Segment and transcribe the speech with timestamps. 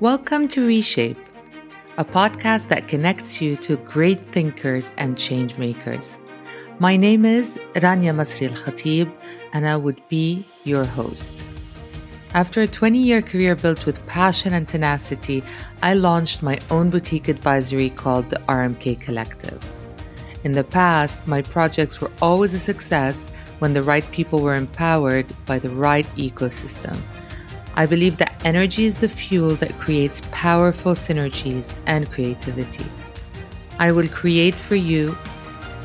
[0.00, 1.16] Welcome to Reshape,
[1.98, 6.18] a podcast that connects you to great thinkers and change makers.
[6.80, 9.16] My name is Rania Masri El Khatib,
[9.52, 11.44] and I would be your host.
[12.34, 15.44] After a 20 year career built with passion and tenacity,
[15.80, 19.62] I launched my own boutique advisory called the RMK Collective.
[20.42, 23.28] In the past, my projects were always a success
[23.60, 27.00] when the right people were empowered by the right ecosystem
[27.76, 32.86] I believe that energy is the fuel that creates powerful synergies and creativity.
[33.78, 35.16] I will create for you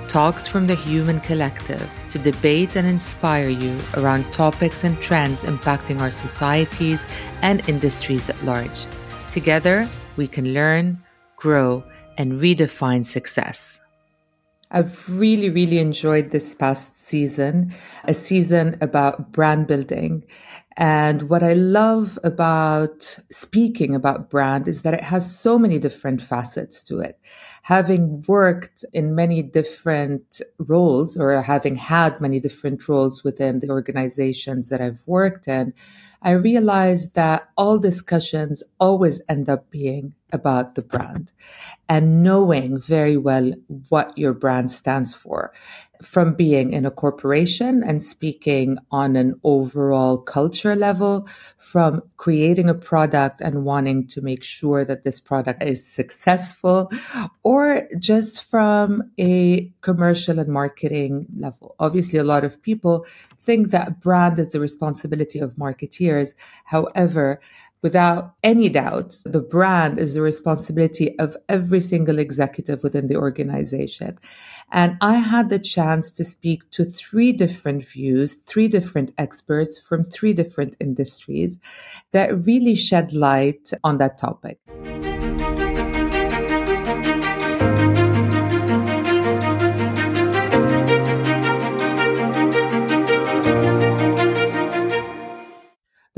[0.07, 6.01] talks from the human collective to debate and inspire you around topics and trends impacting
[6.01, 7.05] our societies
[7.43, 8.87] and industries at large.
[9.29, 11.01] Together, we can learn,
[11.35, 11.83] grow,
[12.17, 13.81] and redefine success.
[14.71, 17.73] I've really, really enjoyed this past season,
[18.05, 20.23] a season about brand building
[20.77, 26.21] and what I love about speaking about brand is that it has so many different
[26.21, 27.19] facets to it.
[27.63, 34.69] Having worked in many different roles or having had many different roles within the organizations
[34.69, 35.73] that I've worked in,
[36.21, 41.31] I realized that all discussions always end up being about the brand
[41.87, 43.51] and knowing very well
[43.89, 45.51] what your brand stands for
[46.01, 52.73] from being in a corporation and speaking on an overall culture level, from creating a
[52.73, 56.91] product and wanting to make sure that this product is successful,
[57.43, 61.75] or just from a commercial and marketing level.
[61.79, 63.05] Obviously, a lot of people
[63.41, 66.33] think that brand is the responsibility of marketeers.
[66.63, 67.39] However,
[67.81, 74.17] without any doubt, the brand is the responsibility of every single executive within the organization.
[74.71, 80.03] And I had the chance to speak to three different views, three different experts from
[80.03, 81.59] three different industries
[82.11, 84.59] that really shed light on that topic.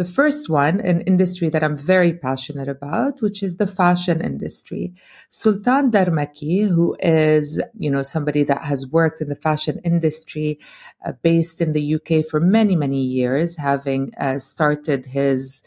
[0.01, 4.95] The first one, an industry that I'm very passionate about, which is the fashion industry.
[5.29, 10.57] Sultan Darmaki, who is, you know, somebody that has worked in the fashion industry
[11.05, 15.61] uh, based in the UK for many, many years, having uh, started his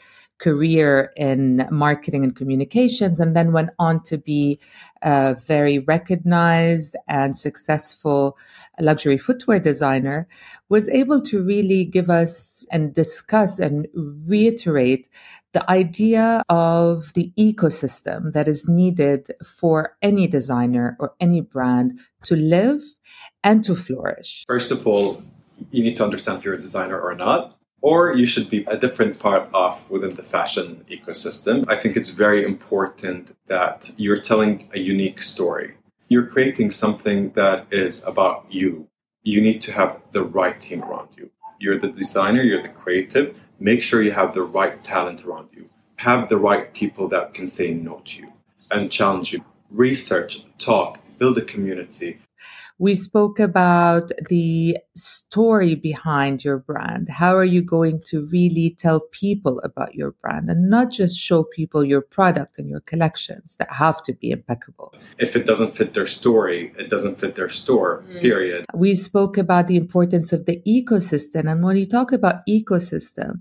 [0.44, 4.58] career in marketing and communications and then went on to be
[5.00, 8.36] a very recognized and successful
[8.78, 10.28] luxury footwear designer
[10.68, 13.88] was able to really give us and discuss and
[14.26, 15.08] reiterate
[15.52, 22.36] the idea of the ecosystem that is needed for any designer or any brand to
[22.36, 22.82] live
[23.42, 24.44] and to flourish.
[24.46, 25.22] First of all,
[25.70, 28.78] you need to understand if you're a designer or not or you should be a
[28.78, 31.66] different part of within the fashion ecosystem.
[31.68, 35.74] I think it's very important that you're telling a unique story.
[36.08, 38.88] You're creating something that is about you.
[39.22, 41.28] You need to have the right team around you.
[41.60, 43.36] You're the designer, you're the creative.
[43.60, 45.68] Make sure you have the right talent around you.
[45.96, 48.32] Have the right people that can say no to you
[48.70, 49.44] and challenge you.
[49.70, 52.18] Research, talk, build a community,
[52.78, 57.08] we spoke about the story behind your brand.
[57.08, 61.44] How are you going to really tell people about your brand and not just show
[61.44, 64.92] people your product and your collections that have to be impeccable?
[65.18, 68.20] If it doesn't fit their story, it doesn't fit their store, mm.
[68.20, 68.66] period.
[68.74, 71.50] We spoke about the importance of the ecosystem.
[71.50, 73.40] And when you talk about ecosystem,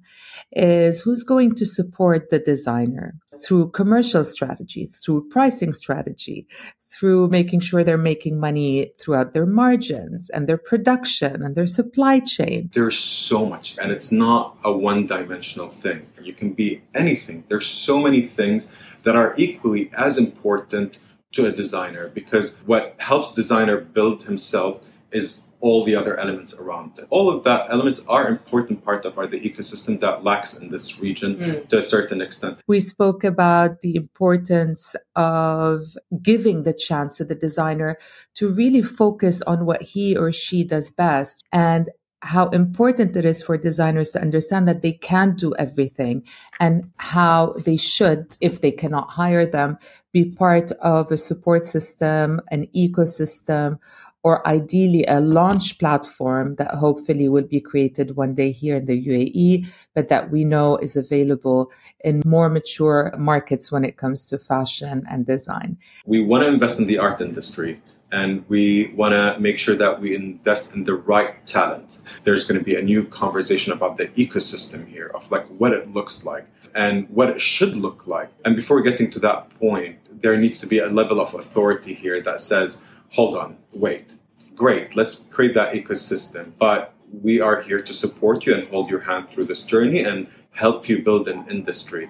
[0.55, 6.47] is who's going to support the designer through commercial strategy, through pricing strategy,
[6.93, 12.19] through making sure they're making money throughout their margins and their production and their supply
[12.19, 12.69] chain.
[12.73, 16.05] There's so much, and it's not a one dimensional thing.
[16.21, 17.43] You can be anything.
[17.47, 20.99] There's so many things that are equally as important
[21.33, 26.99] to a designer because what helps designer build himself is all the other elements around
[26.99, 27.07] it.
[27.09, 30.99] All of that elements are important part of our the ecosystem that lacks in this
[30.99, 31.69] region mm.
[31.69, 32.59] to a certain extent.
[32.67, 37.97] We spoke about the importance of giving the chance to the designer
[38.35, 41.89] to really focus on what he or she does best and
[42.23, 46.23] how important it is for designers to understand that they can't do everything
[46.59, 49.77] and how they should, if they cannot hire them,
[50.13, 53.77] be part of a support system, an ecosystem
[54.23, 59.05] or ideally a launch platform that hopefully will be created one day here in the
[59.05, 61.71] UAE, but that we know is available
[62.03, 65.77] in more mature markets when it comes to fashion and design.
[66.05, 67.81] We want to invest in the art industry
[68.13, 72.03] and we want to make sure that we invest in the right talent.
[72.23, 75.93] There's going to be a new conversation about the ecosystem here of like what it
[75.93, 76.45] looks like
[76.75, 80.67] and what it should look like And before getting to that point, there needs to
[80.67, 84.15] be a level of authority here that says, hold on, wait,
[84.55, 86.51] great, let's create that ecosystem.
[86.57, 90.27] But we are here to support you and hold your hand through this journey and
[90.51, 92.09] help you build an industry.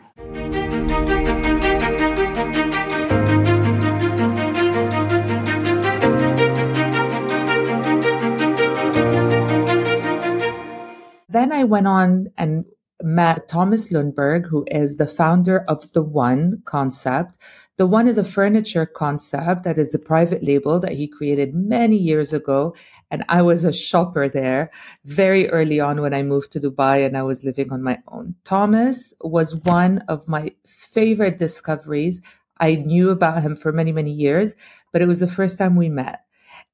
[11.27, 12.63] Then I went on and
[13.03, 17.37] met Thomas Lundgren, who is the founder of The One concept.
[17.77, 21.97] The One is a furniture concept that is a private label that he created many
[21.97, 22.73] years ago.
[23.11, 24.71] And I was a shopper there
[25.05, 28.35] very early on when I moved to Dubai and I was living on my own.
[28.45, 32.21] Thomas was one of my favorite discoveries.
[32.59, 34.55] I knew about him for many, many years,
[34.93, 36.21] but it was the first time we met.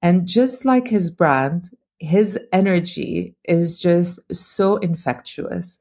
[0.01, 5.79] And just like his brand, his energy is just so infectious.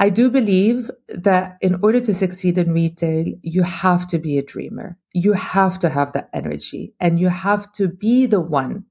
[0.00, 4.42] I do believe that in order to succeed in retail, you have to be a
[4.42, 4.96] dreamer.
[5.12, 8.86] You have to have that energy and you have to be the one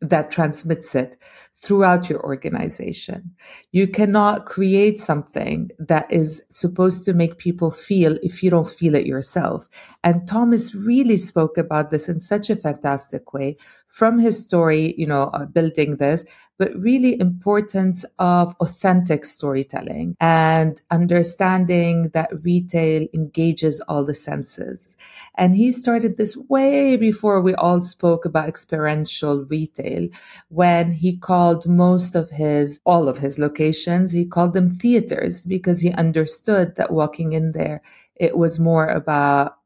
[0.00, 1.16] that transmits it
[1.60, 3.34] throughout your organization.
[3.72, 8.94] You cannot create something that is supposed to make people feel if you don't feel
[8.94, 9.68] it yourself.
[10.04, 13.56] And Thomas really spoke about this in such a fantastic way
[13.88, 16.24] from his story, you know, uh, building this,
[16.58, 24.96] but really importance of authentic storytelling and understanding that retail engages all the senses.
[25.36, 30.08] And he started this way before we all spoke about experiential retail
[30.48, 35.80] when he called most of his, all of his locations, he called them theaters because
[35.80, 37.82] he understood that walking in there,
[38.16, 39.58] it was more about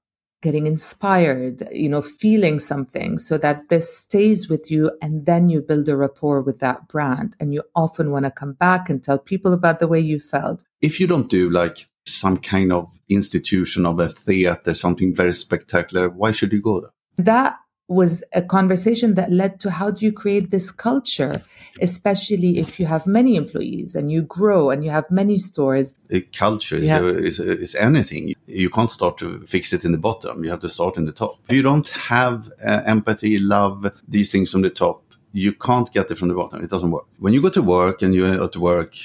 [0.42, 5.60] getting inspired, you know, feeling something so that this stays with you and then you
[5.60, 7.34] build a rapport with that brand.
[7.38, 10.64] And you often want to come back and tell people about the way you felt.
[10.80, 16.10] If you don't do like some kind of institution of a theater, something very spectacular,
[16.10, 16.90] why should you go there?
[17.18, 17.56] That
[17.88, 21.42] was a conversation that led to how do you create this culture,
[21.80, 25.94] especially if you have many employees and you grow and you have many stores.
[26.10, 27.02] A culture is, yeah.
[27.02, 28.34] is, is, anything.
[28.46, 30.44] You can't start to fix it in the bottom.
[30.44, 31.38] You have to start in the top.
[31.48, 35.02] If you don't have uh, empathy, love, these things from the top,
[35.32, 36.62] you can't get it from the bottom.
[36.62, 37.06] It doesn't work.
[37.18, 38.96] When you go to work and you're at work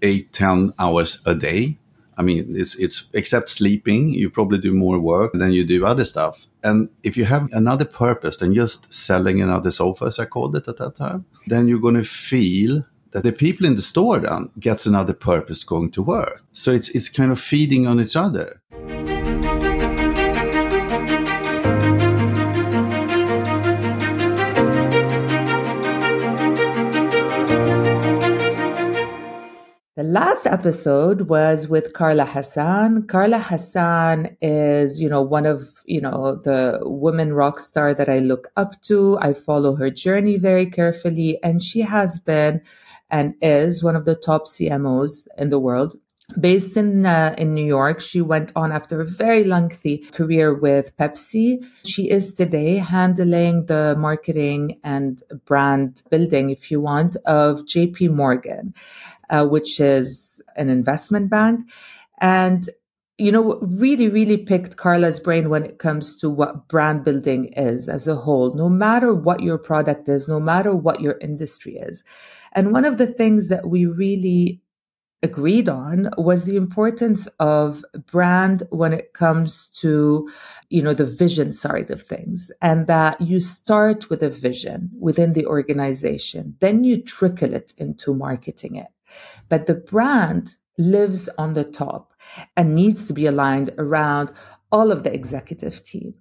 [0.00, 1.78] eight, ten hours a day,
[2.22, 6.04] I mean, it's it's except sleeping, you probably do more work than you do other
[6.04, 6.46] stuff.
[6.62, 10.68] And if you have another purpose than just selling another sofa, as I called it
[10.68, 14.50] at that time, then you're going to feel that the people in the store then
[14.60, 16.44] gets another purpose going to work.
[16.52, 18.62] So it's it's kind of feeding on each other.
[30.12, 33.06] Last episode was with Carla Hassan.
[33.06, 38.18] Carla Hassan is, you know, one of, you know, the women rock star that I
[38.18, 39.16] look up to.
[39.22, 42.60] I follow her journey very carefully and she has been
[43.08, 45.96] and is one of the top CMOs in the world.
[46.38, 50.96] Based in uh, in New York, she went on after a very lengthy career with
[50.96, 51.62] Pepsi.
[51.84, 58.72] She is today handling the marketing and brand building, if you want, of JP Morgan
[59.32, 61.68] uh, which is an investment bank.
[62.20, 62.68] And,
[63.18, 67.88] you know, really, really picked Carla's brain when it comes to what brand building is
[67.88, 72.04] as a whole, no matter what your product is, no matter what your industry is.
[72.52, 74.60] And one of the things that we really
[75.22, 80.28] agreed on was the importance of brand when it comes to
[80.70, 85.32] you know the vision side of things and that you start with a vision within
[85.32, 88.88] the organization then you trickle it into marketing it
[89.48, 92.12] but the brand lives on the top
[92.56, 94.32] and needs to be aligned around
[94.70, 96.14] all of the executive team.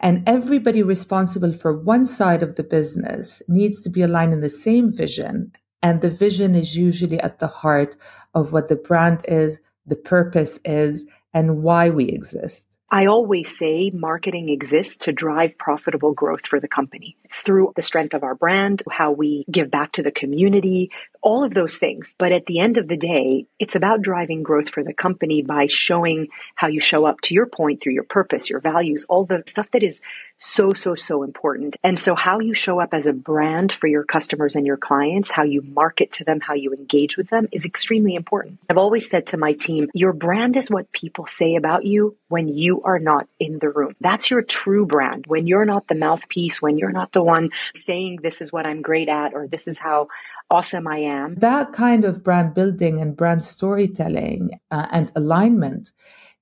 [0.00, 4.48] And everybody responsible for one side of the business needs to be aligned in the
[4.48, 5.52] same vision.
[5.82, 7.96] And the vision is usually at the heart
[8.34, 12.78] of what the brand is, the purpose is, and why we exist.
[12.90, 18.12] I always say marketing exists to drive profitable growth for the company through the strength
[18.12, 20.90] of our brand, how we give back to the community,
[21.22, 22.14] all of those things.
[22.18, 25.66] But at the end of the day, it's about driving growth for the company by
[25.66, 29.44] showing how you show up to your point through your purpose, your values, all the
[29.46, 30.02] stuff that is
[30.38, 31.76] so, so, so important.
[31.84, 35.30] And so how you show up as a brand for your customers and your clients,
[35.30, 38.58] how you market to them, how you engage with them is extremely important.
[38.68, 42.48] I've always said to my team, your brand is what people say about you when
[42.48, 43.94] you are not in the room.
[44.00, 45.26] That's your true brand.
[45.28, 48.82] When you're not the mouthpiece, when you're not the one saying this is what I'm
[48.82, 50.08] great at or this is how
[50.50, 51.34] awesome I am.
[51.36, 55.92] That kind of brand building and brand storytelling uh, and alignment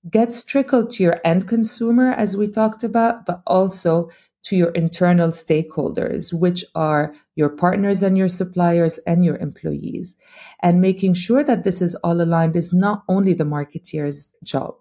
[0.08, 4.10] gets trickled to your end consumer, as we talked about, but also
[4.42, 10.16] to your internal stakeholders, which are your partners and your suppliers and your employees.
[10.62, 14.74] And making sure that this is all aligned is not only the marketeer's job.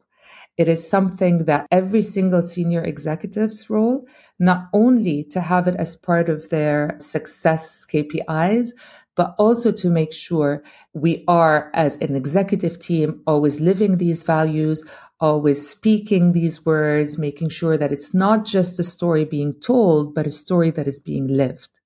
[0.57, 4.05] It is something that every single senior executive's role,
[4.39, 8.71] not only to have it as part of their success KPIs,
[9.19, 14.81] but also to make sure we are, as an executive team, always living these values,
[15.19, 20.25] always speaking these words, making sure that it's not just a story being told, but
[20.25, 21.81] a story that is being lived.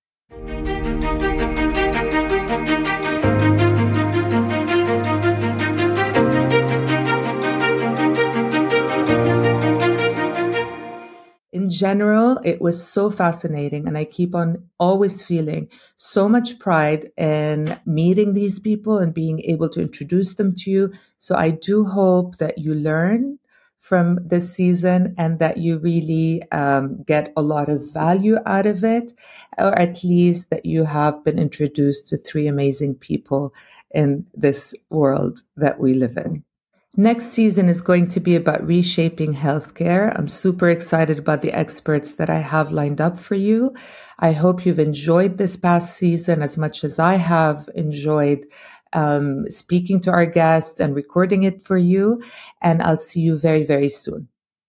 [11.73, 13.87] General, it was so fascinating.
[13.87, 19.41] And I keep on always feeling so much pride in meeting these people and being
[19.41, 20.93] able to introduce them to you.
[21.17, 23.39] So I do hope that you learn
[23.79, 28.85] from this season and that you really um, get a lot of value out of
[28.85, 29.11] it,
[29.57, 33.53] or at least that you have been introduced to three amazing people
[33.91, 36.45] in this world that we live in.
[36.95, 40.15] Next season is going to be about reshaping healthcare.
[40.15, 43.73] I'm super excited about the experts that I have lined up for you.
[44.19, 48.45] I hope you've enjoyed this past season as much as I have enjoyed
[48.93, 52.21] um, speaking to our guests and recording it for you.
[52.61, 54.27] And I'll see you very, very soon.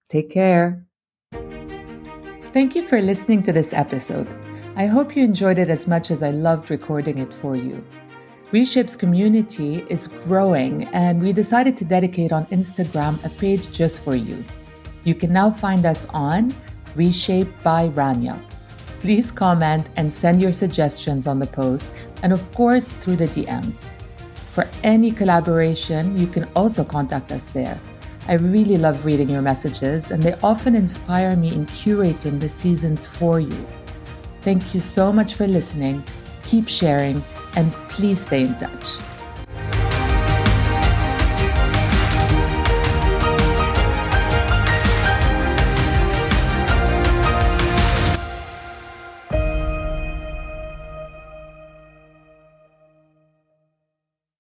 [0.09, 0.83] Take care.
[2.55, 4.29] Thank you for listening to this episode.
[4.77, 7.85] I hope you enjoyed it as much as I loved recording it for you.
[8.55, 14.15] Reshape's community is growing, and we decided to dedicate on Instagram a page just for
[14.15, 14.45] you.
[15.03, 16.55] You can now find us on
[16.95, 18.41] Reshape by Rania.
[19.01, 23.87] Please comment and send your suggestions on the post, and of course, through the DMs.
[24.53, 27.77] For any collaboration, you can also contact us there.
[28.29, 33.05] I really love reading your messages, and they often inspire me in curating the seasons
[33.05, 33.67] for you.
[34.43, 36.05] Thank you so much for listening.
[36.45, 37.21] Keep sharing
[37.57, 39.14] and please stay in touch.